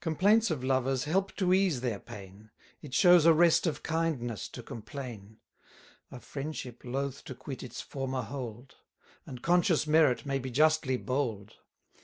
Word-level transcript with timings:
Complaints 0.00 0.50
of 0.50 0.64
lovers 0.64 1.04
help 1.04 1.36
to 1.36 1.52
ease 1.54 1.82
their 1.82 2.00
pain; 2.00 2.50
It 2.80 2.94
shows 2.94 3.26
a 3.26 3.32
rest 3.32 3.64
of 3.64 3.84
kindness 3.84 4.48
to 4.48 4.60
complain; 4.60 5.38
A 6.10 6.18
friendship 6.18 6.82
loath 6.84 7.22
to 7.26 7.34
quit 7.36 7.62
its 7.62 7.80
former 7.80 8.22
hold; 8.22 8.74
And 9.24 9.40
conscious 9.40 9.86
merit 9.86 10.26
may 10.26 10.40
be 10.40 10.50
justly 10.50 10.96
bold. 10.96 11.58